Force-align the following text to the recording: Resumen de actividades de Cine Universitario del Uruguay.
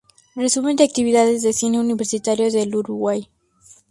Resumen 0.35 0.75
de 0.77 0.83
actividades 0.83 1.43
de 1.43 1.53
Cine 1.53 1.79
Universitario 1.79 2.51
del 2.51 2.75
Uruguay. 2.75 3.29